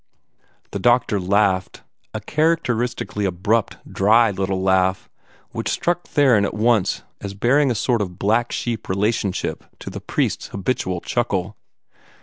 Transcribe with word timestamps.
The 0.71 0.79
doctor 0.79 1.19
laughed 1.19 1.83
a 2.11 2.19
characteristically 2.21 3.23
abrupt, 3.25 3.77
dry 3.87 4.31
little 4.31 4.59
laugh, 4.59 5.07
which 5.51 5.69
struck 5.69 6.07
Theron 6.07 6.43
at 6.43 6.55
once 6.55 7.03
as 7.19 7.35
bearing 7.35 7.69
a 7.69 7.75
sort 7.75 8.01
of 8.01 8.17
black 8.17 8.51
sheep 8.51 8.89
relationship 8.89 9.63
to 9.77 9.91
the 9.91 10.01
priest's 10.01 10.47
habitual 10.47 11.01
chuckle. 11.01 11.55